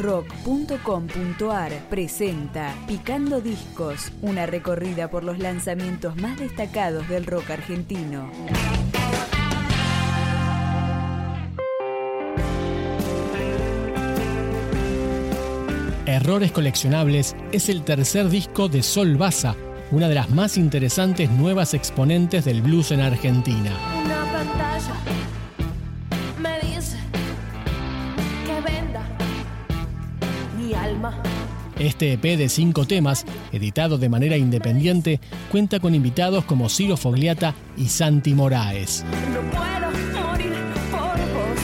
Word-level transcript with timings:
rock.com.ar 0.00 1.72
presenta 1.90 2.74
Picando 2.86 3.40
Discos, 3.40 4.12
una 4.22 4.46
recorrida 4.46 5.10
por 5.10 5.24
los 5.24 5.38
lanzamientos 5.38 6.16
más 6.16 6.38
destacados 6.38 7.06
del 7.08 7.26
rock 7.26 7.50
argentino. 7.50 8.30
Errores 16.06 16.50
Coleccionables 16.50 17.36
es 17.52 17.68
el 17.68 17.84
tercer 17.84 18.30
disco 18.30 18.68
de 18.68 18.82
Sol 18.82 19.16
Baza, 19.16 19.54
una 19.92 20.08
de 20.08 20.14
las 20.14 20.30
más 20.30 20.56
interesantes 20.56 21.30
nuevas 21.30 21.74
exponentes 21.74 22.44
del 22.46 22.62
blues 22.62 22.90
en 22.90 23.00
Argentina. 23.00 23.70
Una 24.02 24.24
pantalla 24.32 25.19
mi 30.70 30.74
alma. 30.76 31.14
Este 31.78 32.12
EP 32.12 32.22
de 32.22 32.48
cinco 32.48 32.86
temas, 32.86 33.24
editado 33.52 33.96
de 33.96 34.08
manera 34.08 34.36
independiente, 34.36 35.20
cuenta 35.50 35.80
con 35.80 35.94
invitados 35.94 36.44
como 36.44 36.68
Ciro 36.68 36.96
Fogliata 36.96 37.54
y 37.76 37.86
Santi 37.86 38.34
Moraes. 38.34 39.04
No 39.32 39.40
puedo 39.50 40.26
morir 40.26 40.52
por 40.90 41.16
vos. 41.32 41.60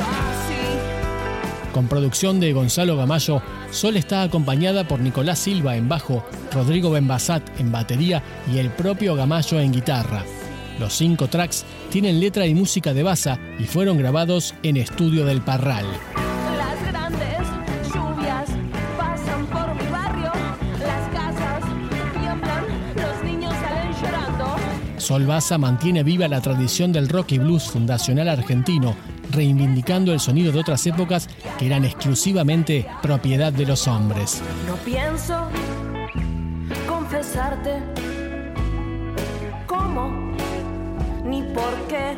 Así. 0.00 1.72
Con 1.72 1.88
producción 1.88 2.38
de 2.38 2.52
Gonzalo 2.52 2.96
Gamayo, 2.96 3.42
Sol 3.72 3.96
está 3.96 4.22
acompañada 4.22 4.86
por 4.86 5.00
Nicolás 5.00 5.40
Silva 5.40 5.76
en 5.76 5.88
bajo, 5.88 6.24
Rodrigo 6.52 6.90
Benbasat 6.90 7.42
en 7.58 7.72
batería 7.72 8.22
y 8.52 8.58
el 8.58 8.70
propio 8.70 9.16
Gamayo 9.16 9.58
en 9.58 9.72
guitarra. 9.72 10.24
Los 10.78 10.94
cinco 10.94 11.26
tracks 11.26 11.64
tienen 11.90 12.20
letra 12.20 12.46
y 12.46 12.54
música 12.54 12.94
de 12.94 13.02
Baza 13.02 13.38
y 13.58 13.64
fueron 13.64 13.98
grabados 13.98 14.54
en 14.62 14.76
Estudio 14.76 15.24
del 15.24 15.42
Parral. 15.42 15.86
Sol 25.08 25.24
Baza 25.24 25.56
mantiene 25.56 26.02
viva 26.02 26.28
la 26.28 26.42
tradición 26.42 26.92
del 26.92 27.08
rock 27.08 27.32
y 27.32 27.38
blues 27.38 27.70
fundacional 27.70 28.28
argentino, 28.28 28.94
reivindicando 29.30 30.12
el 30.12 30.20
sonido 30.20 30.52
de 30.52 30.60
otras 30.60 30.86
épocas 30.86 31.30
que 31.58 31.64
eran 31.64 31.86
exclusivamente 31.86 32.86
propiedad 33.00 33.50
de 33.50 33.64
los 33.64 33.88
hombres. 33.88 34.42
No 34.66 34.76
pienso 34.84 35.48
confesarte 36.86 37.82
cómo 39.66 40.10
ni 41.24 41.40
por 41.54 41.72
qué. 41.88 42.14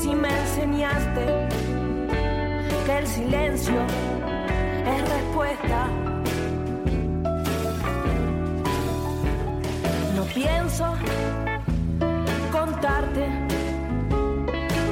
Si 0.00 0.14
me 0.14 0.28
enseñaste 0.28 1.26
que 2.86 2.98
el 2.98 3.06
silencio 3.08 3.84
es 4.86 5.08
respuesta. 5.08 5.88
No 10.14 10.24
pienso 10.26 10.94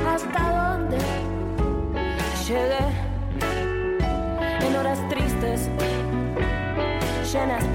hasta 0.06 0.76
dónde 0.76 0.98
llegué 2.46 2.84
en 4.66 4.76
horas 4.76 4.98
tristes 5.08 5.70
llenas 7.32 7.72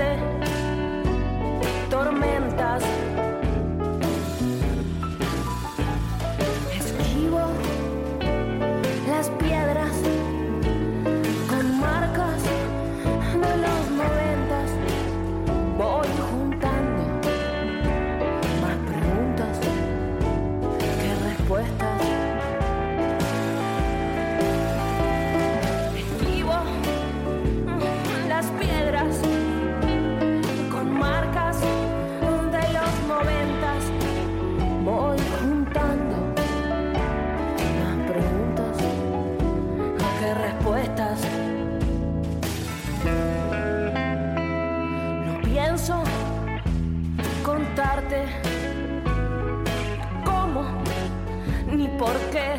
por 52.05 52.17
qué. 52.31 52.49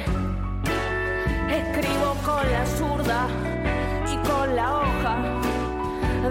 Escribo 1.58 2.10
con 2.24 2.44
la 2.52 2.66
zurda 2.66 3.28
y 4.12 4.16
con 4.28 4.56
la 4.56 4.66
hoja 4.78 5.14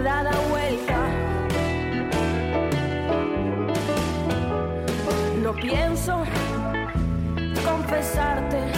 dada 0.04 0.32
vuelta. 0.50 0.98
No 5.42 5.52
pienso 5.54 6.24
confesarte 7.64 8.75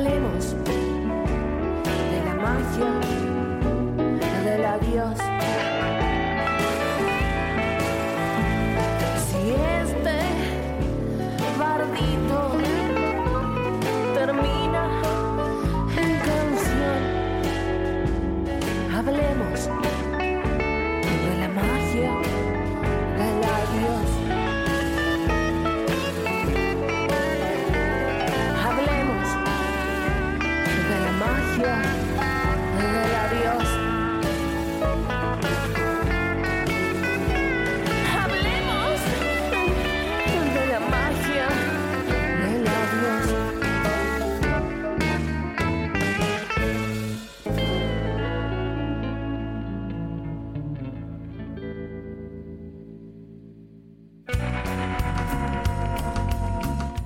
hablemos 0.00 0.54
de 1.84 2.24
la 2.24 2.34
magia 2.34 3.00
del 4.44 4.64
adiós. 4.64 5.39